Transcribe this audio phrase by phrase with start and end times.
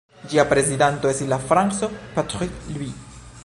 [0.29, 3.21] Ĝia prezidanto estis la franco Patrick Louis.